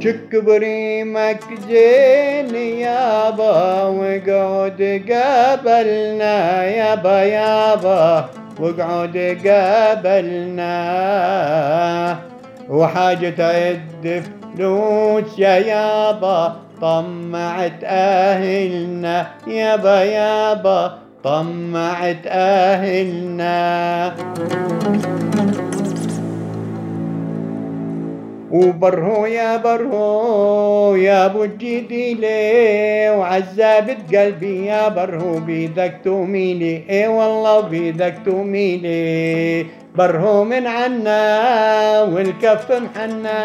شك 0.00 0.36
بريمك 0.44 1.40
زين 1.68 2.54
يابا 2.54 3.82
وقعد 3.84 5.02
قابلنا 5.10 6.64
يابا 6.64 7.22
يابا 7.22 8.28
وقعد 8.60 9.16
قابلنا 9.46 10.76
وحاجة 12.70 13.34
عد 13.38 14.22
فلوس 14.56 15.38
يا 15.38 15.56
يابا 15.58 16.56
طمعت 16.80 17.80
أهلنا 17.84 19.26
يابا 19.46 20.02
يابا 20.04 20.98
طمعت 21.24 22.26
أهلنا 22.26 23.60
وبرهو 28.50 29.26
يا 29.26 29.56
برهو 29.56 30.96
يا 30.96 31.26
أبو 31.26 31.44
الجديلي 31.44 33.10
وعذابة 33.18 33.96
قلبي 34.12 34.66
يا 34.66 34.88
برهو 34.88 35.38
بيدك 35.38 35.94
توميلي 36.04 36.82
إي 36.90 37.08
والله 37.08 37.60
بيدك 37.60 38.14
توميلي 38.24 39.66
برهو 39.96 40.44
من 40.44 40.66
عنا 40.66 41.22
والكف 42.02 42.72
محنا 42.72 43.40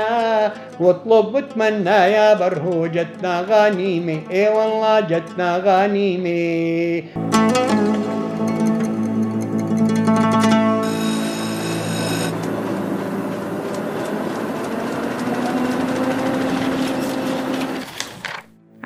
واطلب 0.79 1.35
واتمنى 1.35 1.89
يا 1.89 2.33
برهو 2.33 2.87
جتنا 2.87 3.45
غنيمة 3.49 4.19
إي 4.31 4.49
والله 4.49 4.99
جتنا 4.99 5.57
غنيمة 5.65 7.03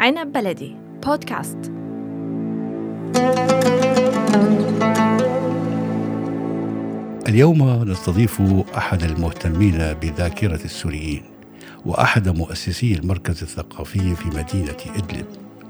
عنب 0.10 0.32
بلدي. 0.32 0.76
بودكاست. 1.06 1.58
اليوم 7.28 7.84
نستضيف 7.84 8.42
أحد 8.78 9.04
المهتمين 9.04 9.94
بذاكرة 9.94 10.64
السوريين 10.66 11.24
وأحد 11.86 12.30
مؤسسي 12.30 12.94
المركز 12.94 13.42
الثقافي 13.42 14.16
في 14.16 14.28
مدينة 14.28 14.78
إدلب 14.96 15.26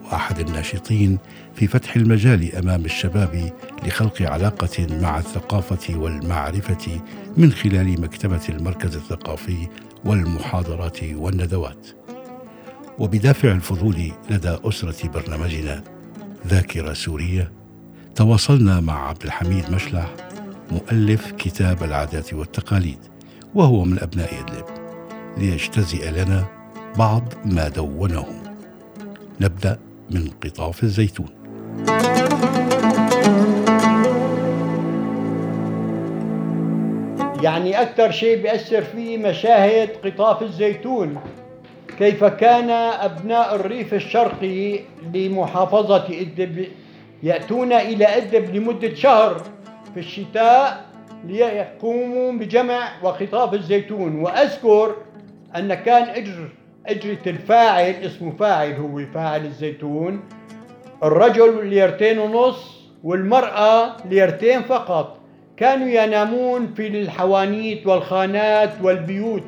وأحد 0.05 0.39
الناشطين 0.39 1.17
في 1.55 1.67
فتح 1.67 1.95
المجال 1.95 2.55
أمام 2.55 2.85
الشباب 2.85 3.53
لخلق 3.87 4.21
علاقة 4.21 4.87
مع 5.01 5.17
الثقافة 5.17 5.99
والمعرفة 5.99 7.01
من 7.37 7.51
خلال 7.51 8.01
مكتبة 8.01 8.41
المركز 8.49 8.95
الثقافي 8.95 9.67
والمحاضرات 10.05 11.03
والندوات. 11.03 11.98
وبدافع 12.99 13.51
الفضول 13.51 14.11
لدى 14.29 14.57
أسرة 14.63 15.07
برنامجنا 15.07 15.83
ذاكرة 16.47 16.93
سورية 16.93 17.51
تواصلنا 18.15 18.79
مع 18.79 19.07
عبد 19.09 19.23
الحميد 19.23 19.71
مشلح 19.71 20.09
مؤلف 20.71 21.31
كتاب 21.31 21.83
العادات 21.83 22.33
والتقاليد 22.33 22.99
وهو 23.55 23.83
من 23.83 23.99
أبناء 23.99 24.29
إدلب 24.39 24.65
ليجتزئ 25.37 26.11
لنا 26.11 26.45
بعض 26.97 27.23
ما 27.45 27.67
دونه 27.67 28.25
نبدأ 29.41 29.79
من 30.11 30.29
قطاف 30.43 30.83
الزيتون. 30.83 31.29
يعني 37.43 37.81
أكثر 37.81 38.11
شيء 38.11 38.41
بيأثر 38.41 38.83
فيه 38.83 39.17
مشاهد 39.17 39.89
قطاف 40.05 40.43
الزيتون. 40.43 41.17
كيف 41.99 42.23
كان 42.23 42.69
أبناء 42.69 43.55
الريف 43.55 43.93
الشرقي 43.93 44.79
لمحافظة 45.13 46.05
إدلب 46.21 46.67
يأتون 47.23 47.73
إلى 47.73 48.05
إدلب 48.17 48.55
لمدة 48.55 48.95
شهر 48.95 49.43
في 49.93 49.99
الشتاء 49.99 50.85
ليقوموا 51.25 52.31
بجمع 52.31 52.89
وقطاف 53.03 53.53
الزيتون. 53.53 54.19
وأذكر 54.19 54.95
أن 55.55 55.73
كان 55.73 56.03
أجر 56.03 56.49
أجرة 56.87 57.17
الفاعل 57.27 57.93
اسمه 57.93 58.31
فاعل 58.31 58.73
هو 58.73 59.01
فاعل 59.13 59.45
الزيتون. 59.45 60.19
الرجل 61.03 61.67
ليرتين 61.67 62.19
ونص 62.19 62.89
والمرأة 63.03 63.97
ليرتين 64.09 64.61
فقط. 64.61 65.17
كانوا 65.57 65.87
ينامون 65.87 66.73
في 66.73 66.87
الحوانيت 66.87 67.87
والخانات 67.87 68.71
والبيوت. 68.83 69.43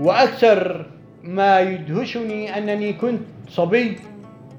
وأكثر 0.00 0.86
ما 1.26 1.60
يدهشني 1.60 2.58
أنني 2.58 2.92
كنت 2.92 3.20
صبي 3.48 3.98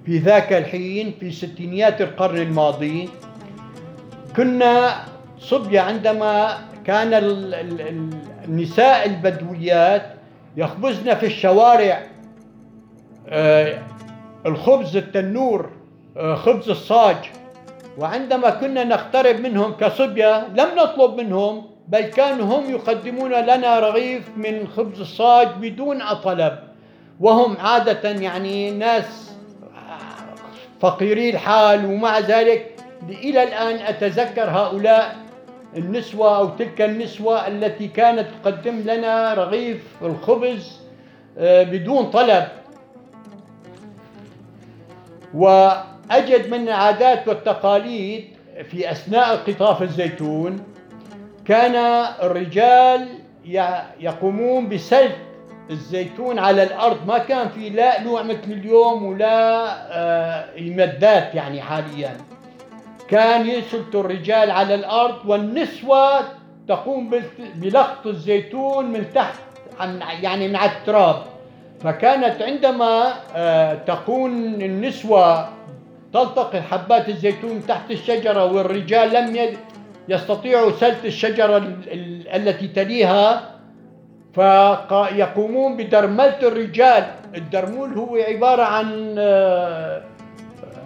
في 0.06 0.18
ذاك 0.18 0.54
الحين 0.54 1.14
في 1.20 1.32
ستينيات 1.32 2.02
القرن 2.02 2.38
الماضي. 2.38 3.10
كنا 4.36 4.96
صبية 5.40 5.80
عندما 5.80 6.58
كان 6.86 7.10
النساء 8.48 9.06
البدويات 9.06 10.14
يخبزن 10.58 11.16
في 11.16 11.26
الشوارع 11.26 12.04
آه، 13.30 13.80
الخبز 14.46 14.98
التنور 14.98 15.70
آه، 16.18 16.36
خبز 16.36 16.70
الصاج. 16.70 17.16
وعندما 17.98 18.50
كنا 18.50 18.84
نقترب 18.84 19.40
منهم 19.40 19.72
كصبية 19.72 20.48
لم 20.48 20.68
نطلب 20.78 21.18
منهم 21.18 21.77
بل 21.88 22.02
كانوا 22.02 22.60
هم 22.60 22.70
يقدمون 22.70 23.32
لنا 23.32 23.80
رغيف 23.80 24.30
من 24.38 24.68
خبز 24.68 25.00
الصاج 25.00 25.48
بدون 25.62 26.04
طلب 26.24 26.60
وهم 27.20 27.58
عادة 27.58 28.10
يعني 28.10 28.72
ناس 28.72 29.32
فقيري 30.80 31.30
الحال 31.30 31.86
ومع 31.86 32.20
ذلك 32.20 32.76
إلى 33.10 33.44
الآن 33.44 33.76
أتذكر 33.76 34.50
هؤلاء 34.50 35.16
النسوة 35.78 36.38
أو 36.38 36.50
تلك 36.50 36.82
النسوة 36.82 37.48
التي 37.48 37.88
كانت 37.88 38.28
تقدم 38.44 38.80
لنا 38.80 39.34
رغيف 39.34 39.84
الخبز 40.02 40.80
آه، 41.38 41.64
بدون 41.64 42.12
طلب. 42.12 42.48
وأجد 45.34 46.50
من 46.52 46.68
العادات 46.68 47.28
والتقاليد 47.28 48.26
في 48.72 48.92
أثناء 48.92 49.36
قطاف 49.36 49.82
الزيتون 49.84 50.64
كان 51.48 51.76
الرجال 52.24 53.08
يقومون 54.00 54.70
بسلق 54.70 55.16
الزيتون 55.70 56.40
على 56.40 56.64
الأرض. 56.64 57.08
ما 57.08 57.18
كان 57.18 57.50
في 57.50 57.70
لا 57.70 58.02
نوع 58.02 58.24
مثل 58.24 58.48
اليوم 58.48 59.06
ولا 59.06 59.66
آه، 59.98 60.58
المدات 60.58 61.36
يعني 61.36 61.62
حاليا. 61.62 62.18
كان 63.08 63.48
يسلط 63.48 63.96
الرجال 63.96 64.52
على 64.52 64.76
الأرض 64.76 65.16
والنسوة 65.26 66.20
تقوم 66.68 67.22
بلقط 67.56 68.08
الزيتون 68.08 68.86
من 68.86 69.06
تحت 69.16 69.40
يعني 70.22 70.48
من 70.48 70.56
على 70.56 70.72
التراب. 70.72 71.24
فكانت 71.84 72.42
عندما 72.42 73.14
آه، 73.36 73.74
تكون 73.74 74.62
النسوة 74.62 75.50
تلتقط 76.14 76.56
حبات 76.56 77.10
الزيتون 77.10 77.68
تحت 77.68 77.92
الشجرة 77.92 78.54
والرجال 78.54 79.14
لم 79.14 79.36
يستطيعوا 80.10 80.72
سلت 80.72 81.06
الشجرة 81.06 81.58
التي 82.36 82.68
تليها 82.68 83.52
فيقومون 84.34 85.78
بدرملة 85.78 86.40
الرجال. 86.44 87.04
الدرمول 87.36 87.94
هو 87.94 88.16
عبارة 88.16 88.64
عن 88.64 89.16
آه، 89.18 90.02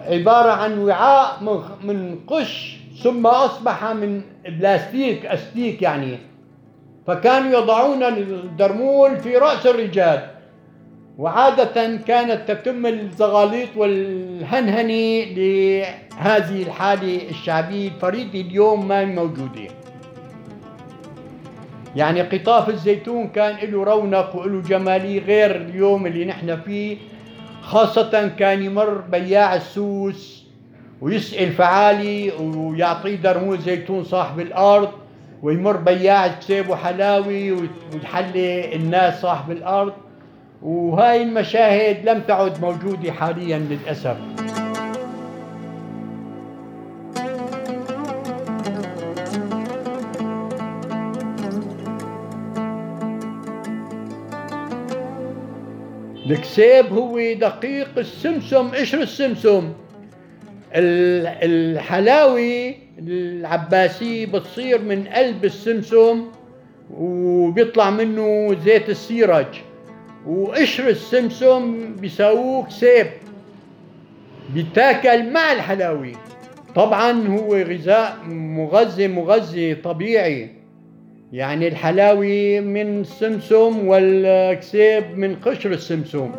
عبارة 0.07 0.51
عن 0.51 0.79
وعاء 0.79 1.43
من 1.83 2.19
قش 2.27 2.77
ثم 3.03 3.27
أصبح 3.27 3.83
من 3.85 4.21
بلاستيك 4.45 5.25
أستيك 5.25 5.81
يعني. 5.81 6.17
فكانوا 7.07 7.59
يضعون 7.59 8.03
الدرمول 8.03 9.19
في 9.19 9.37
رأس 9.37 9.67
الرجال. 9.67 10.27
وعادة 11.17 11.97
كانت 12.07 12.51
تتم 12.51 12.85
الزغاليط 12.85 13.69
والهنهنة 13.75 15.23
لهذه 15.35 16.63
الحالة 16.63 17.29
الشعبية 17.29 17.87
الفريدة 17.87 18.41
اليوم 18.41 18.87
ما 18.87 19.05
موجودة. 19.05 19.67
يعني 21.95 22.21
قطاف 22.21 22.69
الزيتون 22.69 23.27
كان 23.27 23.55
له 23.71 23.83
رونق 23.83 24.35
وله 24.35 24.61
جمالية 24.61 25.19
غير 25.19 25.55
اليوم 25.55 26.05
اللي 26.05 26.25
نحن 26.25 26.61
فيه. 26.61 26.97
خاصة 27.61 28.27
كان 28.27 28.63
يمر 28.63 28.97
بياع 28.97 29.55
السوس 29.55 30.43
ويسأل 31.01 31.51
فعالي 31.51 32.31
ويعطيه 32.31 33.15
درموز 33.15 33.59
زيتون 33.59 34.03
صاحب 34.03 34.39
الأرض 34.39 34.89
ويمر 35.43 35.77
بياع 35.77 36.27
كسيب 36.27 36.69
وحلاوي 36.69 37.51
ويحلي 37.51 38.75
الناس 38.75 39.21
صاحب 39.21 39.51
الأرض. 39.51 39.93
وهاي 40.61 41.23
المشاهد 41.23 42.09
لم 42.09 42.19
تعد 42.27 42.61
موجودة 42.61 43.11
حاليا 43.11 43.57
للأسف. 43.57 44.17
الكسيب 56.25 56.85
هو 56.93 57.19
دقيق 57.33 57.89
السمسم 57.97 58.69
قشر 58.69 59.01
السمسم. 59.01 59.73
ال- 60.75 61.27
الحلاوي 61.77 62.75
العباسي 62.99 64.25
بتصير 64.25 64.81
من 64.81 65.07
قلب 65.07 65.45
السمسم 65.45 66.25
وبيطلع 66.97 67.89
منه 67.89 68.55
زيت 68.65 68.89
السيرج. 68.89 69.45
وقشر 70.27 70.89
السمسم 70.89 71.95
بيساووه 71.95 72.65
كسيب 72.65 73.07
بيتاكل 74.53 75.33
مع 75.33 75.51
الحلاوي 75.51 76.15
طبعا 76.75 77.27
هو 77.27 77.55
غذاء 77.55 78.17
مغذي 78.29 79.07
مغذي 79.07 79.75
طبيعي. 79.75 80.49
يعني 81.33 81.67
الحلاوي 81.67 82.59
من 82.59 83.01
السمسم 83.01 83.87
والكسيب 83.87 85.17
من 85.17 85.35
قشر 85.35 85.71
السمسم. 85.71 86.31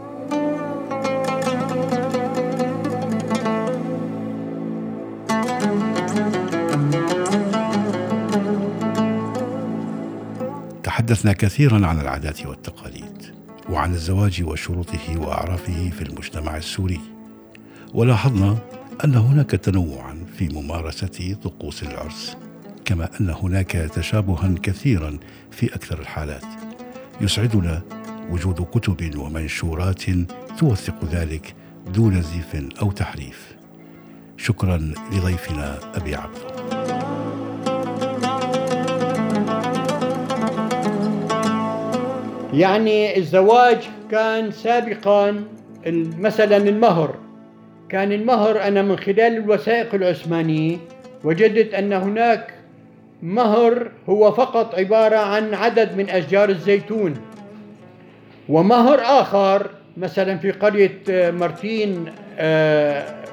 تحدثنا 10.83 11.33
كثيرا 11.33 11.87
عن 11.87 12.01
العادات 12.01 12.47
والتقاليد. 12.47 13.22
وعن 13.71 13.93
الزواج 13.93 14.43
وشروطه 14.43 15.19
وأعرافه 15.21 15.91
في 15.91 16.03
المجتمع 16.03 16.57
السوري. 16.57 17.01
ولاحظنا 17.95 18.59
أن 19.05 19.15
هناك 19.15 19.51
تنوعا 19.51 20.25
في 20.39 20.49
ممارسة 20.49 21.37
طقوس 21.45 21.83
العرس 21.83 22.37
كما 22.85 23.09
أن 23.21 23.31
هناك 23.31 23.71
تشابها 23.71 24.55
كثيرا 24.63 25.19
في 25.51 25.75
أكثر 25.75 25.99
الحالات. 25.99 26.45
يسعدنا 27.21 27.83
وجود 28.31 28.67
كتب 28.73 29.17
ومنشورات 29.19 30.03
توثق 30.59 31.05
ذلك 31.05 31.55
دون 31.95 32.23
زيف 32.23 32.57
أو 32.83 32.91
تحريف. 32.91 33.57
شكرا 34.37 34.77
لضيفنا 35.13 35.79
أبي 35.95 36.15
عبده 36.15 36.52
يعني 42.53 43.19
الزواج 43.19 43.79
كان 44.11 44.51
سابقا 44.51 45.45
مثلا 46.19 46.57
المهر. 46.57 47.15
كان 47.89 48.13
المهر 48.13 48.63
أنا 48.63 48.83
من 48.83 48.97
خلال 48.97 49.37
الوثائق 49.37 49.95
العثمانية 49.95 50.77
وجدت 51.25 51.75
أن 51.75 51.93
هناك 51.93 52.55
مهر 53.23 53.91
هو 54.09 54.33
فقط 54.33 54.75
عبارة 54.75 55.17
عن 55.17 55.55
عدد 55.55 55.97
من 55.97 56.11
أشجار 56.11 56.49
الزيتون. 56.49 57.15
ومهر 58.49 59.01
آخر 59.01 59.71
مثلا 59.97 60.39
في 60.39 60.51
قرية 60.51 60.99
آه، 61.11 61.31
مرتين 61.31 62.05
آه، 62.39 63.25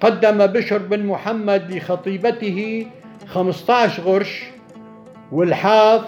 قدم 0.00 0.46
بشر 0.46 0.78
بن 0.78 1.06
محمد 1.06 1.72
لخطيبته 1.72 2.86
15 3.26 4.02
غرش 4.02 4.42
والحاف 5.32 6.02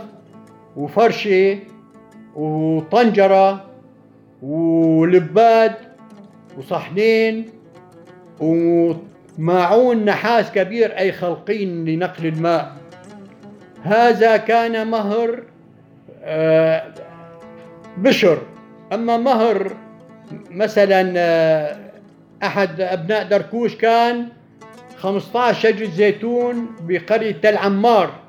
وفرشة 0.77 1.59
وطنجرة 2.39 3.65
ولباد 4.43 5.75
وصحنين 6.59 7.47
وماعون 8.41 10.05
نحاس 10.05 10.53
كبير 10.53 10.99
أي 10.99 11.13
خلقين 11.13 11.85
لنقل 11.85 12.27
الماء. 12.27 12.73
هذا 13.83 14.37
كان 14.37 14.91
مهر 14.91 15.43
آه، 16.23 16.95
بشر. 17.97 18.39
أما 18.93 19.17
مهر 19.17 19.77
مثلا 20.51 21.13
آه، 21.17 21.77
أحد 22.43 22.81
أبناء 22.81 23.25
دركوش 23.25 23.75
كان 23.77 24.29
15 24.97 25.61
شجرة 25.61 25.87
زيتون 25.87 26.67
بقرية 26.81 27.33
تل 27.33 27.57
عمار 27.57 28.28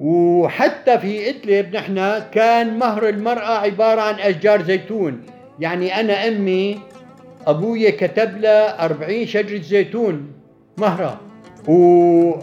وحتى 0.00 0.98
في 0.98 1.28
إدلب 1.28 1.76
نحن 1.76 2.22
كان 2.32 2.78
مهر 2.78 3.08
المرأة 3.08 3.58
عبارة 3.58 4.00
عن 4.00 4.14
أشجار 4.14 4.62
زيتون. 4.62 5.22
يعني 5.60 6.00
أنا 6.00 6.28
أمي 6.28 6.80
أبويا 7.46 7.90
كتب 7.90 8.38
لها 8.38 8.84
40 8.84 9.26
شجرة 9.26 9.60
زيتون 9.60 10.32
مهرة. 10.78 11.20
وكانت 11.68 12.40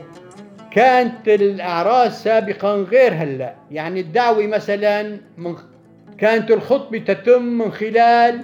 الأعراس 1.27 2.23
سابقا 2.23 2.73
غير 2.75 3.13
هلأ. 3.13 3.55
يعني 3.71 3.99
الدعوة 3.99 4.47
مثلا 4.47 5.17
من 5.37 5.55
كانت 6.17 6.51
الخطبة 6.51 6.97
تتم 6.97 7.41
من 7.41 7.71
خلال 7.71 8.41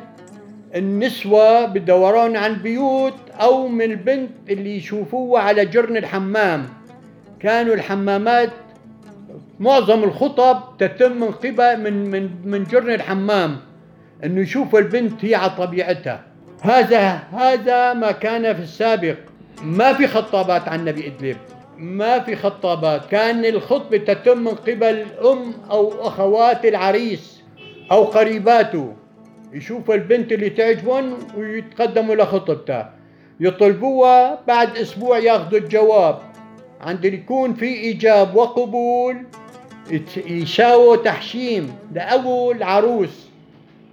النسوة 0.75 1.65
بالدوران 1.65 2.35
عن 2.35 2.53
بيوت 2.55 3.17
أو 3.41 3.67
من 3.67 3.81
البنت 3.81 4.31
اللي 4.49 4.77
يشوفوها 4.77 5.41
على 5.41 5.65
جرن 5.65 5.97
الحمام. 5.97 6.65
كانوا 7.39 7.73
الحمامات 7.73 8.49
معظم 9.59 10.03
الخطب 10.03 10.77
تتم 10.79 11.11
من 11.11 11.31
قبل 11.31 11.77
من 11.77 12.11
من 12.11 12.29
من 12.45 12.63
جرن 12.63 12.89
الحمام 12.89 13.57
إنه 14.23 14.41
يشوفوا 14.41 14.79
البنت 14.79 15.25
هي 15.25 15.35
على 15.35 15.49
طبيعتها. 15.49 16.23
هذا 16.61 17.07
هذا 17.31 17.93
ما 17.93 18.11
كان 18.11 18.53
في 18.55 18.61
السابق. 18.61 19.15
ما 19.63 19.93
في 19.93 20.07
خطابات 20.07 20.67
عن 20.67 20.79
النبي 20.79 21.07
إدلب. 21.07 21.37
ما 21.77 22.19
في 22.19 22.35
خطابات. 22.35 23.05
كان 23.05 23.45
الخطبه 23.45 23.97
تتم 23.97 24.37
من 24.37 24.55
قبل 24.55 25.05
أم 25.25 25.53
أو 25.71 26.07
أخوات 26.07 26.65
العريس 26.65 27.43
أو 27.91 28.03
قريباته. 28.03 28.93
يشوفوا 29.53 29.95
البنت 29.95 30.31
اللي 30.31 30.49
تعجبهم 30.49 31.17
ويتقدموا 31.37 32.15
لخطبتها. 32.15 32.93
يطلبوها 33.39 34.39
بعد 34.47 34.77
أسبوع 34.77 35.17
ياخذوا 35.17 35.59
الجواب. 35.59 36.19
عند 36.81 37.05
يكون 37.05 37.53
في 37.53 37.65
إيجاب 37.65 38.35
وقبول 38.35 39.17
يساووا 40.27 40.95
تحشيم 40.95 41.75
لأول 41.93 42.63
عروس 42.63 43.27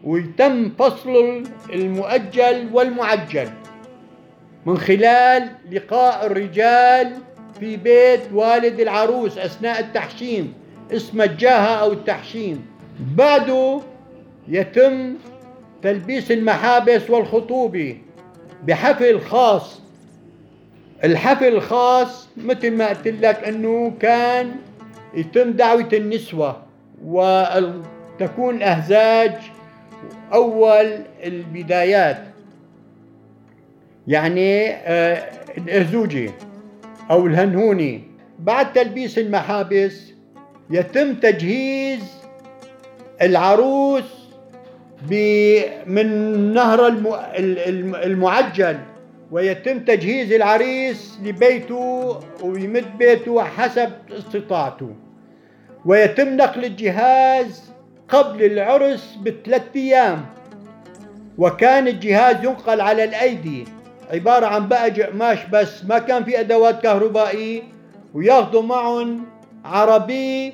ويتم 0.05 0.71
فصل 0.79 1.43
المؤجل 1.73 2.69
والمعجل. 2.73 3.49
من 4.67 4.79
خلال 4.79 5.49
لقاء 5.73 6.27
الرجال 6.27 7.13
في 7.61 7.77
بيت 7.77 8.21
والد 8.33 8.81
العروس 8.81 9.39
أثناء 9.39 9.81
التحشيم 9.81 10.53
اسم 10.93 11.23
الجاهة 11.23 11.75
أو 11.75 11.93
التحشيم. 11.93 12.67
بعده 13.17 13.81
يتم 14.49 15.15
تلبيس 15.83 16.31
المحابس 16.33 17.11
والخطوبة 17.11 17.99
بحفل 18.65 19.21
خاص. 19.21 19.81
الحفل 21.05 21.47
الخاص 21.47 22.29
مثل 22.37 22.71
ما 22.71 22.89
قلت 22.89 23.09
لك 23.09 23.45
إنه 23.45 23.93
كان 24.01 24.57
يتم 25.15 25.51
دعوة 25.53 25.89
النسوة 25.93 26.63
وتكون 27.05 28.63
أهزاج 28.63 29.33
أول 30.33 30.99
البدايات. 31.25 32.19
يعني 34.07 34.71
آه، 34.71 35.31
الأهزوجي 35.59 36.31
أو 37.11 37.27
الهنهوني. 37.27 38.03
بعد 38.39 38.73
تلبيس 38.73 39.19
المحابس 39.19 40.13
يتم 40.71 41.15
تجهيز 41.15 42.01
العروس 43.23 44.05
من 45.87 46.07
نهر 46.55 46.87
الم- 46.87 47.07
ال- 47.39 47.59
الم- 47.59 47.95
المعجل. 47.95 48.79
ويتم 49.31 49.79
تجهيز 49.79 50.33
العريس 50.33 51.19
لبيته 51.25 52.19
ويمد 52.43 52.99
بيته 52.99 53.43
حسب 53.43 53.91
استطاعته. 54.19 54.91
ويتم 55.85 56.37
نقل 56.37 56.65
الجهاز 56.65 57.71
قبل 58.09 58.45
العرس 58.45 59.19
بثلاث 59.23 59.63
أيام. 59.77 60.27
وكان 61.39 61.89
الجهاز 61.89 62.45
ينقل 62.45 62.81
على 62.81 63.05
الأيدي. 63.05 63.65
عبارة 64.13 64.47
عن 64.47 64.69
بقى 64.69 64.91
قماش 64.91 65.39
بس 65.53 65.85
ما 65.85 65.99
كان 65.99 66.25
في 66.25 66.41
أدوات 66.41 66.83
كهربائية 66.83 67.63
وياخذوا 68.15 68.63
معهم 68.63 69.27
عربي 69.65 70.53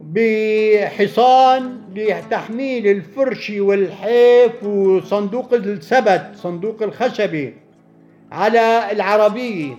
بحصان 0.00 1.78
لتحميل 1.94 2.86
الفرش 2.86 3.52
والحيف 3.56 4.64
وصندوق 4.64 5.54
السبت 5.54 6.30
صندوق 6.34 6.82
الخشبي. 6.82 7.54
على 8.32 8.92
العربية 8.92 9.74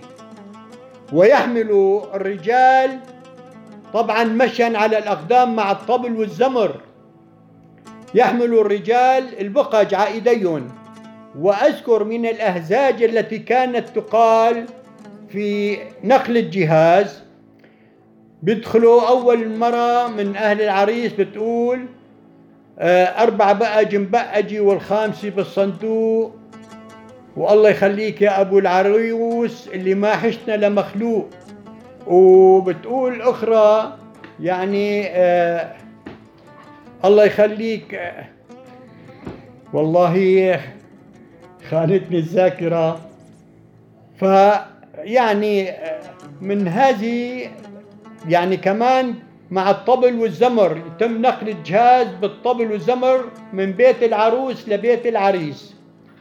ويحمل 1.12 2.00
الرجال 2.14 2.98
طبعا 3.94 4.24
مشيا 4.24 4.78
على 4.78 4.98
الأقدام 4.98 5.56
مع 5.56 5.70
الطبل 5.72 6.16
والزمر. 6.16 6.80
يحمل 8.14 8.44
الرجال 8.58 9.40
البقج 9.40 9.94
عائديهم 9.94 10.68
وأذكر 11.38 12.04
من 12.04 12.26
الأهزاج 12.26 13.02
التي 13.02 13.38
كانت 13.38 13.88
تقال 13.88 14.66
في 15.28 15.78
نقل 16.04 16.36
الجهاز. 16.36 17.22
بيدخلوا 18.42 19.08
أول 19.08 19.56
مرة 19.58 20.06
من 20.08 20.36
أهل 20.36 20.62
العريس 20.62 21.12
بتقول 21.12 21.86
آه، 22.78 23.04
أربعة 23.04 23.52
بقى 23.52 23.84
جنبقجي 23.84 24.60
والخامسة 24.60 25.30
بالصندوق. 25.30 26.37
والله 27.38 27.70
يخليك 27.70 28.22
يا 28.22 28.40
أبو 28.40 28.58
العروس 28.58 29.68
اللي 29.68 29.94
ما 29.94 30.16
حشنا 30.16 30.56
لمخلوق 30.56 31.28
وبتقول 32.06 33.22
أخرى 33.22 33.96
يعني 34.40 35.06
آه 35.06 35.74
الله 37.04 37.24
يخليك 37.24 37.94
آه 37.94 38.24
والله 39.72 40.60
خانتني 41.70 42.18
الذاكرة. 42.18 43.00
فيعني 44.20 45.70
آه 45.70 46.00
من 46.40 46.68
هذه 46.68 47.48
يعني 48.28 48.56
كمان 48.56 49.14
مع 49.50 49.70
الطبل 49.70 50.14
والزمر 50.18 50.82
يتم 50.86 51.22
نقل 51.22 51.48
الجهاز 51.48 52.06
بالطبل 52.20 52.72
والزمر 52.72 53.24
من 53.52 53.72
بيت 53.72 54.02
العروس 54.02 54.68
لبيت 54.68 55.06
العريس. 55.06 55.77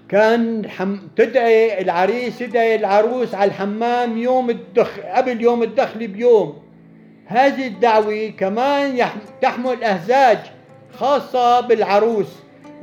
كان 0.10 0.70
حم... 0.70 0.98
تدعي 1.16 1.82
العريس 1.82 2.42
يدعي 2.42 2.76
العروس 2.76 3.36
على 3.36 3.48
الحمام 3.48 4.18
يوم 4.18 4.50
الدخ 4.50 5.00
قبل 5.00 5.42
يوم 5.42 5.64
الدخل 5.64 6.08
بيوم. 6.08 6.58
هذه 7.26 7.68
الدعوة 7.68 8.28
كمان 8.28 8.98
يح... 8.98 9.16
تحمل 9.42 9.84
أهزاج 9.84 10.38
خاصة 10.94 11.60
بالعروس. 11.60 12.28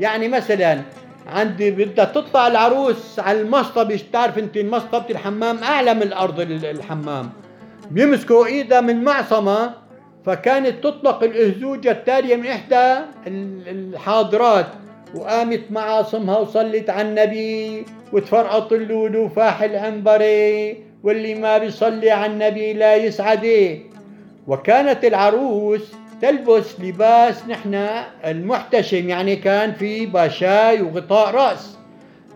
يعني 0.01 0.29
مثلا 0.29 0.81
عندي 1.27 1.71
بدها 1.71 2.05
تطلع 2.05 2.47
العروس 2.47 3.19
على 3.19 3.41
المصطبة 3.41 4.01
تعرف 4.13 4.39
أنت 4.39 4.57
المصطبة 4.57 5.11
الحمام؟ 5.11 5.59
أعلى 5.59 5.95
من 5.95 6.03
الأرض 6.03 6.41
الحمام. 6.41 7.31
بيمسكوا 7.91 8.47
إيدها 8.47 8.81
من 8.81 9.05
معصمة 9.05 9.75
فكانت 10.27 10.85
تطلق 10.85 11.23
الأهزوجة 11.23 11.91
التالية 11.91 12.37
من 12.37 12.47
إحدى 12.47 13.05
الحاضرات. 13.67 14.67
وقامت 15.15 15.61
معاصمها 15.71 16.39
وصلت 16.39 16.91
على 16.91 17.09
النبي 17.09 17.85
وتفرقط 18.13 18.73
اللولو 18.73 19.29
فاح 19.29 19.63
العنبري 19.63 20.77
واللي 21.03 21.35
ما 21.35 21.59
بيصلي 21.59 22.11
على 22.11 22.33
النبي 22.33 22.73
لا 22.73 22.97
يسعده 22.97 23.79
وكانت 24.47 25.05
العروس 25.05 25.93
تلبس 26.23 26.81
لباس 26.81 27.47
نحن 27.49 27.75
المحتشم 28.25 29.09
يعني 29.09 29.37
كان 29.37 29.73
في 29.73 30.07
باشاي 30.07 30.83
وغطاء 30.83 31.35
رأس. 31.35 31.79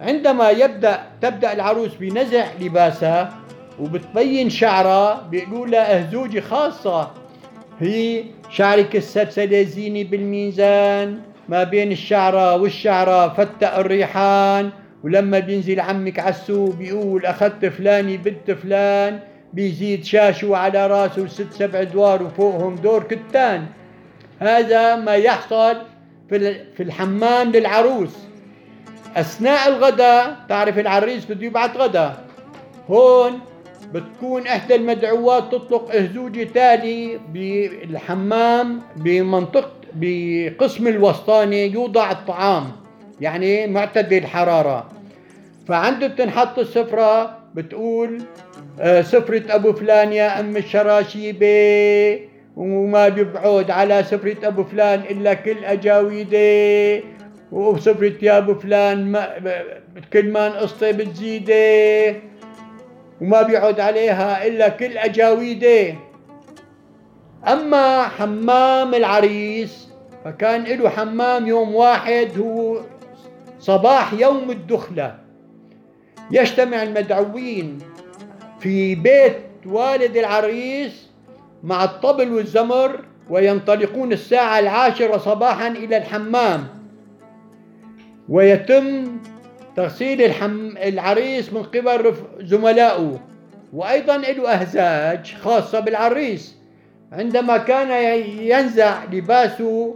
عندما 0.00 0.50
يبدأ 0.50 1.02
تبدأ 1.22 1.52
العروس 1.52 1.94
بنزع 1.94 2.46
لباسها 2.60 3.34
وبتبين 3.80 4.50
شعرها 4.50 5.26
بيقولوا 5.30 5.66
لها 5.66 5.98
أهزوجة 5.98 6.40
خاصة. 6.40 7.10
هي 7.80 8.24
شعرك 8.50 8.96
السلسلة 8.96 9.62
زيني 9.62 10.04
بالميزان. 10.04 11.20
ما 11.48 11.64
بين 11.64 11.92
الشعرة 11.92 12.56
والشعرة 12.56 13.28
فتق 13.28 13.76
الريحان 13.78 14.70
ولما 15.04 15.38
بينزل 15.38 15.80
عمك 15.80 16.18
عالسوق 16.18 16.74
بيقول 16.74 17.26
أخذت 17.26 17.66
فلاني 17.66 18.16
بنت 18.16 18.50
فلان 18.50 19.20
بيزيد 19.52 20.04
شاشو 20.04 20.54
على 20.54 20.86
راسه 20.86 21.26
ست 21.26 21.52
سبع 21.52 21.80
أدوار 21.80 22.22
وفوقهم 22.22 22.74
دور 22.74 23.02
كتان. 23.02 23.66
هذا 24.38 24.96
ما 24.96 25.14
يحصل 25.14 25.76
في 26.76 26.80
الحمام 26.80 27.52
للعروس. 27.52 28.16
أثناء 29.16 29.68
الغداء 29.68 30.36
تعرف 30.48 30.78
العريس 30.78 31.24
بده 31.24 31.46
يبعث 31.46 31.76
غداء. 31.76 32.24
هون 32.90 33.40
بتكون 33.94 34.46
إحدى 34.46 34.74
المدعوات 34.74 35.52
تطلق 35.52 35.90
اهزوجه 35.94 36.44
تالي 36.44 37.20
بالحمام 37.32 38.82
بمنطقة 38.96 39.77
بقسم 39.94 40.88
الوسطاني 40.88 41.72
يوضع 41.72 42.10
الطعام 42.10 42.64
يعني 43.20 43.66
معتدل 43.66 44.18
الحرارة. 44.18 44.90
فعنده 45.68 46.06
بتنحط 46.06 46.58
السفرة 46.58 47.38
بتقول 47.54 48.22
آه، 48.80 49.02
سفرة 49.02 49.54
أبو 49.54 49.72
فلان 49.72 50.12
يا 50.12 50.40
أم 50.40 50.56
الشراشيبة 50.56 52.20
وما 52.56 53.08
بيبعد 53.08 53.70
على 53.70 54.02
سفرة 54.02 54.48
أبو 54.48 54.64
فلان 54.64 55.00
إلا 55.10 55.34
كل 55.34 55.64
أجاويدة 55.64 57.02
وسفرة 57.52 58.12
يا 58.22 58.38
أبو 58.38 58.54
فلان 58.54 59.12
ما 59.12 59.28
كل 60.12 60.30
ما 60.30 60.48
نقصته 60.48 60.90
بتزيدة 60.90 62.16
وما 63.20 63.42
بيعود 63.42 63.80
عليها 63.80 64.46
إلا 64.46 64.68
كل 64.68 64.98
أجاويدة. 64.98 65.94
أما 67.46 68.02
حمام 68.02 68.94
العريس 68.94 69.88
فكان 70.24 70.64
له 70.64 70.88
حمام 70.88 71.46
يوم 71.46 71.74
واحد 71.74 72.28
هو 72.38 72.80
صباح 73.60 74.12
يوم 74.12 74.50
الدخلة. 74.50 75.18
يجتمع 76.30 76.82
المدعوين 76.82 77.78
في 78.60 78.94
بيت 78.94 79.36
والد 79.66 80.16
العريس 80.16 81.08
مع 81.62 81.84
الطبل 81.84 82.32
والزمر 82.32 83.04
وينطلقون 83.30 84.12
الساعة 84.12 84.58
العاشرة 84.58 85.16
صباحا 85.16 85.68
إلى 85.68 85.96
الحمام. 85.96 86.66
ويتم 88.28 89.18
تغسيل 89.76 90.22
الحم... 90.22 90.76
العريس 90.76 91.52
من 91.52 91.62
قبل 91.62 92.14
زملائه. 92.40 93.20
وأيضا 93.72 94.16
له 94.16 94.48
أهزاج 94.48 95.34
خاصة 95.42 95.80
بالعريس. 95.80 96.57
عندما 97.12 97.56
كان 97.56 98.20
ينزع 98.40 99.04
لباسه 99.12 99.94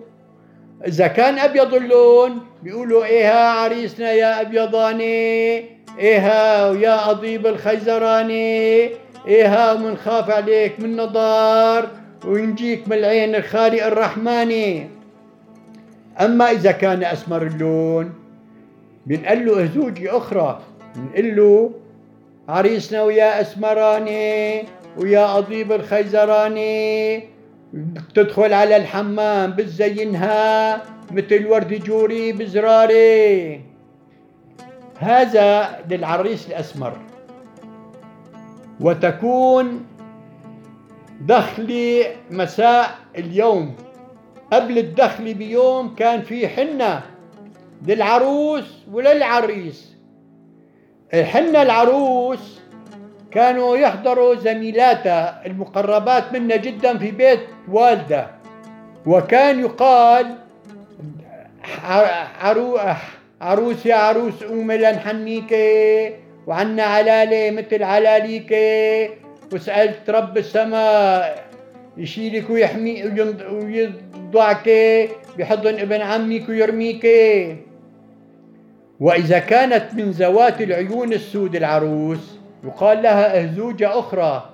إذا 0.86 1.06
كان 1.06 1.38
أبيض 1.38 1.74
اللون 1.74 2.38
بيقولوا 2.62 3.04
إيها 3.04 3.48
عريسنا 3.50 4.12
يا 4.12 4.40
أبيضاني 4.40 5.64
إيها 5.98 6.70
ويا 6.70 7.10
أضيب 7.10 7.46
الخيزراني 7.46 8.90
إيها 9.26 9.72
ومنخاف 9.72 10.30
عليك 10.30 10.80
من 10.80 10.96
نضار 10.96 11.88
وينجيك 12.26 12.88
من 12.88 12.92
العين 12.96 13.34
الخالق 13.34 13.86
الرحماني 13.86 14.88
أما 16.20 16.50
إذا 16.50 16.72
كان 16.72 17.04
أسمر 17.04 17.42
اللون 17.42 18.12
بنقول 19.06 19.46
له 19.46 19.62
أهزوجي 19.62 20.10
أخرى 20.10 20.60
بنقول 20.96 21.36
له 21.36 21.70
عريسنا 22.48 23.02
ويا 23.02 23.40
أسمراني 23.40 24.64
ويا 24.96 25.38
أضيب 25.38 25.72
الخيزراني 25.72 27.24
تدخل 28.14 28.52
على 28.52 28.76
الحمام 28.76 29.52
بتزينها 29.52 30.82
مثل 31.10 31.46
ورد 31.46 31.74
جوري 31.74 32.32
بزراري. 32.32 33.60
هذا 34.98 35.78
للعريس 35.90 36.46
الأسمر. 36.48 36.98
وتكون 38.80 39.86
دخلي 41.20 42.06
مساء 42.30 42.90
اليوم. 43.16 43.76
قبل 44.52 44.78
الدخل 44.78 45.34
بيوم 45.34 45.94
كان 45.94 46.22
في 46.22 46.48
حنة 46.48 47.02
للعروس 47.86 48.78
وللعريس. 48.92 49.92
حنة 51.14 51.62
العروس 51.62 52.61
كانوا 53.34 53.76
يحضروا 53.76 54.34
زميلاتها 54.34 55.46
المقربات 55.46 56.32
منا 56.32 56.56
جدا 56.56 56.98
في 56.98 57.10
بيت 57.10 57.40
والدة. 57.68 58.26
وكان 59.06 59.60
يقال 59.60 60.26
عرو 62.40 62.78
عروس 63.40 63.86
يا 63.86 63.94
عروس 63.94 64.44
قومي 64.44 64.76
لنحنيكي 64.76 66.14
وعنا 66.46 66.82
علالة 66.82 67.50
مثل 67.50 67.82
علاليكي. 67.82 69.10
وسألت 69.52 70.10
رب 70.10 70.38
السماء 70.38 71.44
يشيلك 71.96 72.50
ويحمي 72.50 73.04
ويضعك 73.52 74.68
بحضن 75.38 75.74
ابن 75.78 76.00
عمك 76.00 76.48
ويرميك 76.48 77.06
وإذا 79.00 79.38
كانت 79.38 79.94
من 79.94 80.10
ذوات 80.10 80.60
العيون 80.60 81.12
السود 81.12 81.56
العروس 81.56 82.41
يقال 82.64 83.02
لها 83.02 83.42
أهزوجة 83.42 83.98
أخرى. 83.98 84.50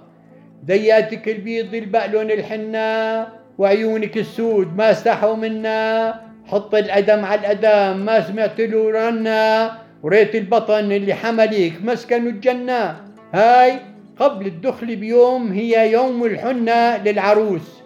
دياتك 0.62 1.28
البيض 1.28 1.74
البقلون 1.74 2.30
الحنة 2.30 3.26
وعيونك 3.58 4.16
السود 4.16 4.76
ما 4.76 4.90
استحوا 4.90 5.36
منا. 5.36 6.14
حط 6.46 6.74
الأدم 6.74 7.24
على 7.24 7.40
الأدم 7.40 8.04
ما 8.04 8.20
سمعت 8.20 8.60
له 8.60 8.90
رنا 8.90 9.72
وريت 10.02 10.34
البطن 10.34 10.92
اللي 10.92 11.14
حملك 11.14 11.72
مسكن 11.84 12.26
الجنة. 12.26 12.96
هاي 13.32 13.80
قبل 14.18 14.46
الدخل 14.46 14.96
بيوم 14.96 15.52
هي 15.52 15.92
يوم 15.92 16.24
الحنة 16.24 16.96
للعروس. 16.96 17.82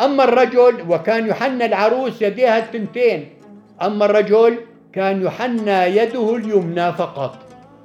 أما 0.00 0.24
الرجل 0.24 0.74
وكان 0.88 1.26
يحنى 1.26 1.64
العروس 1.64 2.22
يديها 2.22 2.58
التنتين. 2.58 3.28
أما 3.82 4.04
الرجل 4.04 4.58
كان 4.92 5.22
يحنى 5.22 5.96
يده 5.96 6.36
اليمنى 6.36 6.92
فقط. 6.92 7.38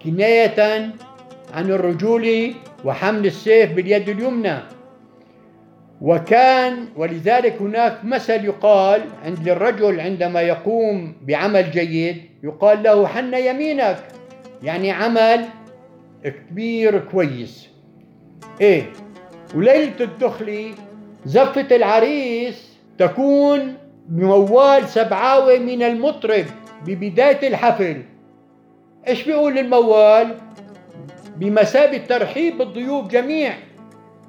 كناية 0.03 0.89
عن 1.57 1.71
الرجول 1.71 2.53
وحمل 2.85 3.25
السيف 3.25 3.71
باليد 3.73 4.09
اليمنى. 4.09 4.57
وكان 6.01 6.87
ولذلك 6.95 7.61
هناك 7.61 8.05
مثل 8.05 8.45
يقال 8.45 9.01
عند 9.25 9.49
الرجل 9.49 9.99
عندما 9.99 10.41
يقوم 10.41 11.13
بعمل 11.21 11.71
جيد 11.71 12.21
يقال 12.43 12.83
له 12.83 13.07
حن 13.07 13.33
يمينك. 13.33 13.97
يعني 14.63 14.91
عمل 14.91 15.45
كبير 16.23 16.99
كويس. 16.99 17.67
إيه 18.61 18.83
وليلة 19.55 19.99
الدخلة 19.99 20.71
زفة 21.25 21.75
العريس 21.75 22.77
تكون 22.97 23.73
بموال 24.07 24.87
سبعاوي 24.87 25.59
من 25.59 25.83
المطرب 25.83 26.45
ببداية 26.85 27.47
الحفل. 27.47 28.01
إيش 29.07 29.23
بيقول 29.23 29.57
الموال؟ 29.57 30.46
بمثابة 31.39 31.97
ترحيب 31.97 32.57
بالضيوف 32.57 33.07
جميع. 33.07 33.53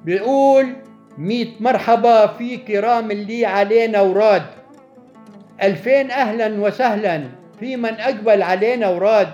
بيقول 0.05 0.73
ميت 1.17 1.61
مرحبا 1.61 2.27
في 2.27 2.57
كرام 2.57 3.11
اللي 3.11 3.45
علينا 3.45 4.01
وراد. 4.01 4.43
ألفين 5.63 6.11
أهلا 6.11 6.61
وسهلا 6.61 7.23
في 7.59 7.75
من 7.75 7.93
أقبل 7.93 8.41
علينا 8.41 8.89
وراد. 8.89 9.29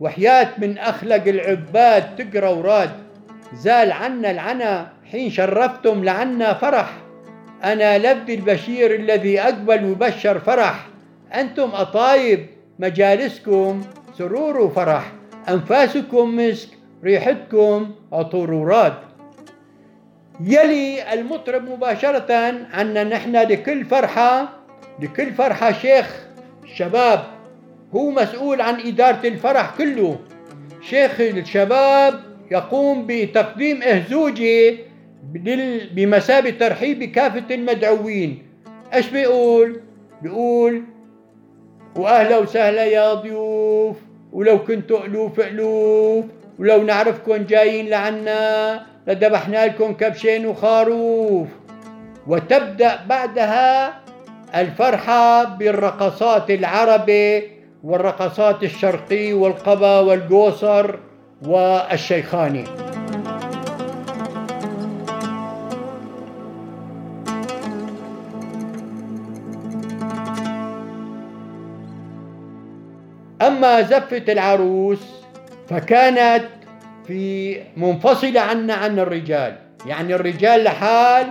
وحياة 0.00 0.48
من 0.58 0.78
أخلق 0.78 1.22
العباد 1.26 2.16
تقرأ 2.16 2.48
وراد. 2.48 2.90
زال 3.54 3.92
عنا 3.92 4.30
العنا 4.30 4.92
حين 5.12 5.30
شرفتم 5.30 6.04
لعنا 6.04 6.54
فرح. 6.54 6.92
أنا 7.64 7.98
لبد 7.98 8.30
البشير 8.30 8.94
الذي 8.94 9.40
أقبل 9.40 9.84
وبشر 9.84 10.38
فرح. 10.38 10.86
أنتم 11.34 11.70
أطايب 11.74 12.46
مجالسكم 12.78 13.82
سرور 14.18 14.60
وفرح. 14.60 15.12
أنفاسكم 15.48 16.36
مسك 16.36 16.68
ريحتكم 17.04 17.90
عطور 18.12 18.52
وراد 18.52 18.94
يلي 20.40 21.12
المطرب 21.12 21.70
مباشرة 21.70 22.32
عنا 22.72 23.04
نحن 23.04 23.36
لكل 23.36 23.84
فرحة 23.84 24.48
لكل 25.00 25.32
فرحة 25.32 25.72
شيخ 25.72 26.26
الشباب 26.64 27.24
هو 27.94 28.10
مسؤول 28.10 28.60
عن 28.60 28.80
إدارة 28.80 29.28
الفرح 29.28 29.76
كله. 29.78 30.18
شيخ 30.80 31.20
الشباب 31.20 32.20
يقوم 32.50 33.04
بتقديم 33.08 33.82
أهزوجة 33.82 34.76
بمثابة 35.94 36.50
ترحيب 36.50 37.04
كافة 37.04 37.54
المدعوين. 37.54 38.42
إيش 38.94 39.08
بيقول؟ 39.08 39.80
بيقول 40.22 40.82
وأهلا 41.96 42.38
وسهلا 42.38 42.84
يا 42.84 43.14
ضيوف. 43.14 43.96
ولو 44.34 44.58
كنتوا 44.64 45.04
الوف 45.04 45.40
الوف 45.40 46.24
ولو 46.58 46.82
نعرفكم 46.82 47.36
جايين 47.36 47.88
لعنا 47.88 48.82
لذبحنا 49.06 49.66
لكم 49.66 49.94
كبشين 49.94 50.46
وخروف 50.46 51.48
وتبدأ 52.26 52.98
بعدها 53.08 53.94
الفرحة 54.54 55.44
بالرقصات 55.44 56.50
العربي 56.50 57.48
والرقصات 57.84 58.62
الشرقي 58.62 59.32
والقبا 59.32 60.00
والقوصر 60.00 60.94
والشيخاني. 61.46 62.64
أما 73.64 73.82
زفة 73.82 74.32
العروس 74.32 74.98
فكانت 75.68 76.44
في 77.06 77.56
منفصلة 77.76 78.40
عنا 78.40 78.74
عن 78.74 78.98
الرجال. 78.98 79.56
يعني 79.86 80.14
الرجال 80.14 80.64
لحال 80.64 81.26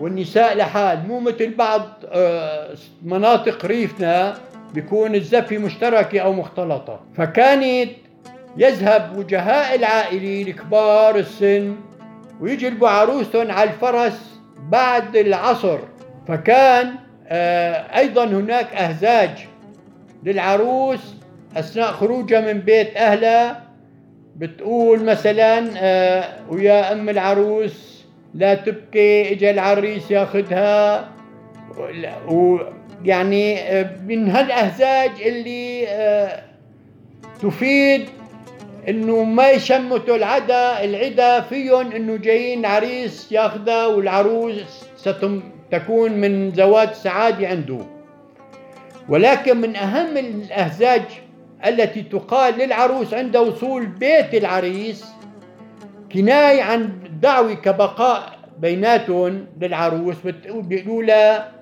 والنساء 0.00 0.56
لحال. 0.56 1.08
مو 1.08 1.20
مثل 1.20 1.54
بعض 1.54 1.82
آه، 2.12 2.74
مناطق 3.02 3.66
ريفنا 3.66 4.34
بيكون 4.74 5.14
الزفة 5.14 5.58
مشتركة 5.58 6.20
أو 6.20 6.32
مختلطة. 6.32 7.00
فكانت 7.16 7.90
يذهب 8.56 9.18
وجهاء 9.18 9.74
العائلة 9.74 10.50
الكبار 10.50 11.16
السن 11.16 11.76
ويجلبوا 12.40 12.88
عروسهم 12.88 13.50
على 13.50 13.70
الفرس 13.70 14.40
بعد 14.70 15.16
العصر. 15.16 15.78
فكان 16.28 16.94
آه، 17.28 17.98
أيضا 17.98 18.24
هناك 18.24 18.74
أهزاج 18.74 19.46
للعروس 20.24 21.14
أثناء 21.56 21.92
خروجها 21.92 22.52
من 22.52 22.60
بيت 22.60 22.96
أهلها 22.96 23.62
بتقول 24.36 25.04
مثلا 25.04 25.64
آه 25.76 26.24
ويا 26.48 26.92
أم 26.92 27.08
العروس 27.08 28.04
لا 28.34 28.54
تبكي 28.54 29.32
إجا 29.32 29.50
العريس 29.50 30.10
ياخذها. 30.10 31.08
ويعني 32.28 33.58
آه 33.58 33.90
من 34.06 34.30
هالأهزاج 34.30 35.10
اللي 35.26 35.88
آه 35.88 36.42
تفيد 37.42 38.04
إنه 38.88 39.24
ما 39.24 39.50
يشمتوا 39.50 40.16
العدا 40.16 40.84
العدا 40.84 41.40
فيهم 41.40 41.92
إنه 41.92 42.16
جايين 42.16 42.66
عريس 42.66 43.32
ياخذها 43.32 43.86
والعروس 43.86 44.84
ستكون 44.96 46.12
من 46.12 46.52
زواج 46.54 46.92
سعاده 46.92 47.48
عنده. 47.48 47.78
ولكن 49.08 49.56
من 49.56 49.76
أهم 49.76 50.16
الأهزاج 50.16 51.02
التي 51.66 52.02
تقال 52.02 52.58
للعروس 52.58 53.14
عند 53.14 53.36
وصول 53.36 53.86
بيت 53.86 54.34
العريس 54.34 55.04
كناية 56.12 56.62
عن 56.62 56.90
دعوة 57.22 57.54
كبقاء 57.54 58.38
بيناتهم 58.58 59.46
للعروس 59.60 60.16
بيقولوا 60.46 61.02
لها 61.02 61.52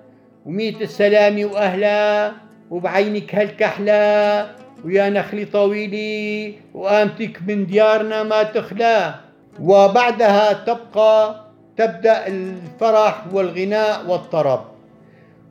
وميت 0.47 0.83
السلامة 0.83 1.45
وأهلا 1.45 2.33
وبعينك 2.71 3.35
هالكحلة 3.35 4.51
ويا 4.85 5.11
نخلي 5.11 5.45
طويلة 5.45 6.53
وقامتك 6.75 7.39
من 7.49 7.67
ديارنا 7.67 8.23
ما 8.23 8.43
تخلى. 8.43 9.15
وبعدها 9.61 10.53
تبقى 10.53 11.45
تبدأ 11.77 12.27
الفرح 12.27 13.25
والغناء 13.33 14.07
والطرب. 14.09 14.65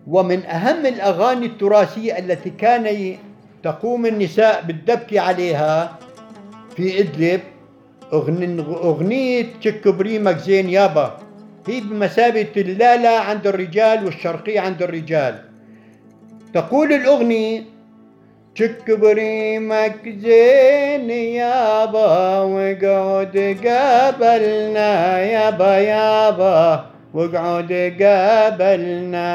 ومن 0.07 0.45
أهم 0.45 0.85
الأغاني 0.85 1.45
التراثية 1.45 2.17
التي 2.17 2.49
كان 2.49 2.85
تقوم 3.63 4.05
النساء 4.05 4.63
بالدبكة 4.67 5.19
عليها 5.19 5.97
في 6.75 6.99
إدلب. 6.99 7.41
أغنية 8.13 9.45
تشك 9.61 9.87
بريمك 9.87 10.37
زين 10.37 10.69
يابا. 10.69 11.17
هي 11.67 11.81
بمثابة 11.81 12.47
اللالة 12.57 13.09
عند 13.09 13.47
الرجال 13.47 14.05
والشرقية 14.05 14.59
عند 14.59 14.81
الرجال. 14.83 15.35
تقول 16.53 16.93
الأغنية 16.93 17.61
تشك 18.55 18.91
بريمك 18.91 20.01
زين 20.05 21.09
يابا 21.09 22.39
وقعد 22.39 23.37
قابلنا 23.65 25.19
يابا 25.19 25.77
يابا 25.77 26.85
وقعد 27.13 27.71
قابلنا. 28.01 29.31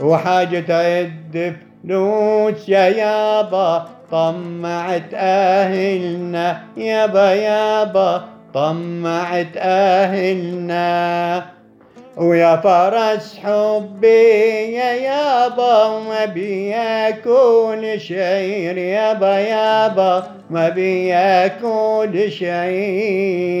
وحاجة 0.00 0.70
الدب 0.70 1.56
يا 1.88 2.88
يابا 2.88 3.88
طمعت 4.10 5.14
أهلنا. 5.14 6.62
يابا 6.76 7.32
يابا 7.34 8.24
طمعت 8.54 9.56
أهلنا. 9.56 11.44
ويا 12.16 12.56
فرس 12.56 13.38
حبي 13.44 14.72
يا 14.72 14.92
يابا 14.92 15.98
ما 16.08 16.24
بياكل 16.24 18.00
شعير 18.00 18.78
يابا 18.78 19.38
يابا 19.38 20.30
ما 20.50 20.68
بياكل 20.68 22.32
شعير 22.32 23.56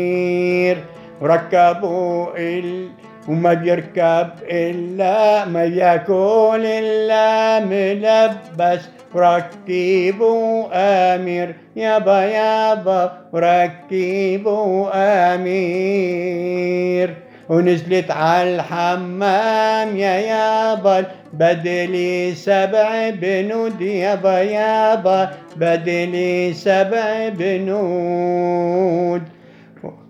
ركبوا 1.22 2.26
ال 2.36 2.88
وما 3.28 3.54
بيركب 3.54 4.28
إلا 4.50 5.44
ما 5.44 5.64
ياكل 5.64 6.62
إلا 6.64 7.60
ملبس. 7.60 8.88
ركبوا 9.16 10.68
أمير 10.72 11.54
يابا 11.76 12.20
يابا 12.22 13.12
ركبوا 13.34 14.90
أمير 15.34 17.14
ونزلت 17.48 18.10
على 18.10 18.54
الحمام 18.54 19.96
يا 19.96 20.16
يابا 20.16 21.04
بدلي 21.32 22.34
سبع 22.34 23.10
بنود. 23.10 23.80
يابا 23.80 24.42
يابا 24.42 25.30
بدلي 25.56 26.52
سبع 26.52 27.28
بنود. 27.28 29.22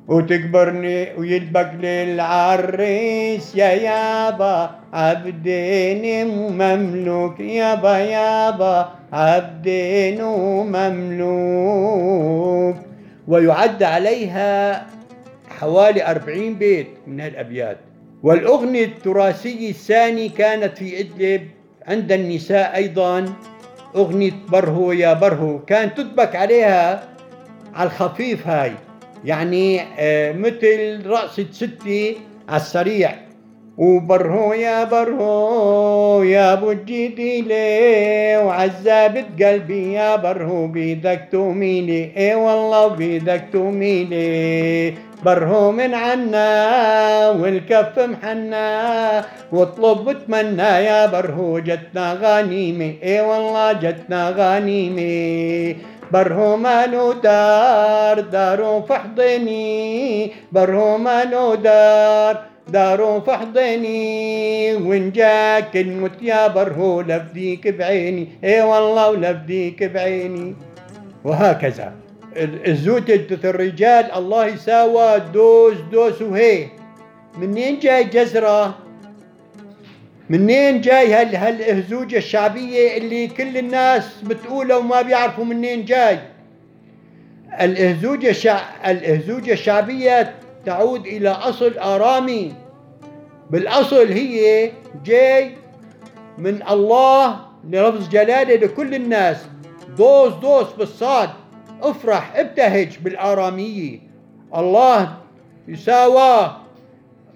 وتكبرني 0.08 1.08
ويلبق 1.18 1.68
للعريس 1.82 3.56
يا 3.56 3.70
يابا 3.70 4.70
عبدين 4.92 6.26
مملوك 6.28 7.40
يابا 7.40 7.98
يابا 7.98 8.90
عبدين 9.12 10.22
مملوك 10.74 12.76
ويعد 13.28 13.82
عليها 13.82 14.86
حوالي 15.58 16.10
أربعين 16.10 16.54
بيت 16.54 16.86
من 17.06 17.20
هالأبيات. 17.20 17.76
والأغنية 18.22 18.84
التراثية 18.84 19.70
الثانية 19.70 20.30
كانت 20.30 20.78
في 20.78 21.00
إدلب 21.00 21.48
عند 21.88 22.12
النساء 22.12 22.76
أيضا. 22.76 23.24
أغنية 23.96 24.32
برهو 24.48 24.92
يا 24.92 25.12
برهو 25.12 25.58
كان 25.58 25.94
تدبك 25.94 26.36
عليها 26.36 27.08
على 27.74 27.86
الخفيف 27.86 28.48
هاي. 28.48 28.72
يعني 29.26 29.80
آه، 29.98 30.32
مثل 30.32 31.06
رقصة 31.06 31.46
ستي 31.52 32.16
على 32.48 32.60
السريع. 32.60 33.26
وبرهو 33.78 34.52
يا 34.52 34.84
برهو 34.84 36.22
يا 36.22 36.52
أبو 36.52 36.70
الجدي 36.70 37.40
لي 37.42 38.36
وعذابت 38.44 39.42
قلبي 39.42 39.92
يا 39.92 40.16
برهو 40.16 40.66
بيدك 40.66 41.28
توميلي 41.32 42.10
إي 42.16 42.34
والله 42.34 42.86
بيدك 42.88 43.44
توميلي 43.52 44.94
برهو 45.24 45.72
من 45.72 45.94
عنا 45.94 46.50
والكف 47.30 47.98
محنا 47.98 49.24
واطلب 49.52 50.06
واتمنى 50.06 50.62
يا 50.62 51.06
برهو 51.06 51.58
جتنا 51.58 52.12
غنيمة 52.22 52.94
إي 53.04 53.20
والله 53.20 53.72
جتنا 53.72 54.30
غنيمة 54.36 55.76
برهو 56.12 56.56
مالو 56.56 57.12
دار 57.12 58.20
دارو 58.20 58.82
فحضني. 58.82 60.32
برهو 60.52 60.98
مالو 60.98 61.54
دار 61.54 62.42
دارو 62.68 63.20
فحضني. 63.20 64.74
وين 64.74 65.12
جاك 65.12 65.76
الموت 65.76 66.22
يا 66.22 66.46
برهو 66.46 67.00
لفديك 67.00 67.68
بعيني. 67.68 68.28
إي 68.44 68.62
والله 68.62 69.10
ولفديك 69.10 69.82
بعيني. 69.84 70.54
وهكذا. 71.24 71.92
الزوجة 72.36 73.26
الرجال 73.44 74.12
الله 74.12 74.46
يساوى 74.46 75.20
دوس 75.34 75.76
دوس 75.92 76.22
وهي. 76.22 76.68
منين 77.38 77.78
جاي 77.78 78.04
جزرة؟ 78.04 78.85
منين 80.30 80.80
جاي 80.80 81.12
هال 81.14 81.36
هالهزوجة 81.36 82.16
الشعبية 82.16 82.96
اللي 82.96 83.26
كل 83.26 83.56
الناس 83.58 84.22
بتقولها 84.22 84.76
وما 84.76 85.02
بيعرفوا 85.02 85.44
منين 85.44 85.84
جاي؟ 85.84 86.18
الهزوجة 87.60 88.30
الشع... 88.30 88.60
الهزوجة 88.86 89.52
الشعبية 89.52 90.34
تعود 90.66 91.06
إلى 91.06 91.28
أصل 91.28 91.78
آرامي. 91.78 92.52
بالأصل 93.50 94.12
هي 94.12 94.70
جاي 95.04 95.54
من 96.38 96.62
الله 96.70 97.40
لرفض 97.70 98.08
جلالة 98.08 98.54
لكل 98.54 98.94
الناس. 98.94 99.36
دوس 99.98 100.34
دوس 100.34 100.72
بالصاد. 100.72 101.30
افرح 101.82 102.36
ابتهج 102.36 102.98
بالآرامية. 102.98 103.98
الله 104.56 105.16
يساوى 105.68 106.56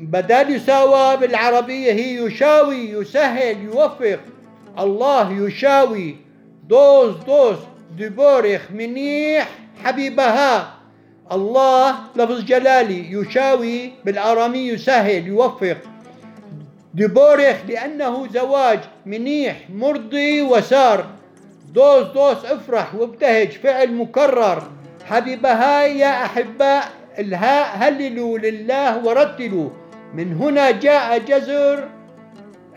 بدل 0.01 0.51
يساوى 0.51 1.17
بالعربية 1.17 1.93
هي 1.93 2.17
يشاوي 2.17 2.91
يسهل 2.91 3.65
يوفق. 3.65 4.21
الله 4.79 5.33
يشاوي 5.33 6.17
دوس 6.69 7.17
دوس 7.27 7.59
دبورخ 7.99 8.61
منيح 8.71 9.49
حبيبها. 9.85 10.75
الله 11.33 11.95
لفظ 12.17 12.41
جلالي 12.45 13.13
يشاوي 13.13 13.93
بالآرامي 14.05 14.69
يسهل 14.69 15.27
يوفق. 15.27 15.77
دبورخ 16.95 17.57
لأنه 17.69 18.29
زواج 18.33 18.81
منيح 19.07 19.57
مرضي 19.71 20.43
وسار. 20.43 21.07
دوس 21.73 22.07
دوس 22.07 22.45
افرح 22.45 22.95
وابتهج 22.95 23.49
فعل 23.49 23.95
مكرر. 23.95 24.63
حبيبها 25.05 25.83
يا 25.85 26.25
أحباء 26.25 26.89
الهاء 27.19 27.77
هللوا 27.77 28.39
لله 28.39 29.05
ورتلوا. 29.05 29.71
من 30.15 30.37
هنا 30.37 30.71
جاء 30.71 31.19
جذر 31.19 31.89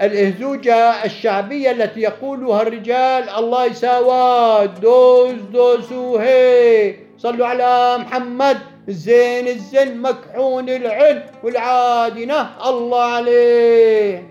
الإهزوجة 0.01 1.05
الشعبية 1.05 1.71
التي 1.71 1.99
يقولها 1.99 2.61
الرجال 2.61 3.29
الله 3.29 3.65
يساوى. 3.65 4.67
دوس 4.67 5.33
دوسو 5.53 6.17
هي 6.17 6.95
صلوا 7.17 7.47
على 7.47 7.97
محمد. 7.97 8.57
الزين 8.89 9.47
الزين 9.47 10.01
مكحون 10.01 10.69
العين 10.69 11.21
والعادنة. 11.43 12.69
الله 12.69 13.03
عليه. 13.03 14.23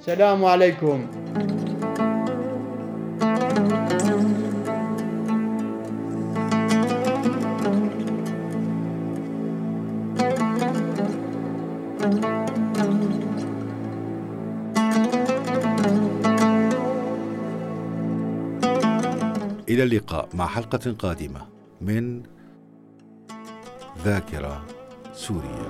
السلام 0.00 0.44
عليكم. 0.44 1.06
إلى 19.70 19.82
اللقاء 19.82 20.28
مع 20.34 20.46
حلقة 20.46 20.92
قادمة 20.98 21.40
من 21.80 22.22
ذاكرة 24.04 24.64
سوريا 25.14 25.66